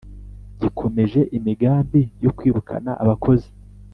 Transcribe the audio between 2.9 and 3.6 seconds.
abakozi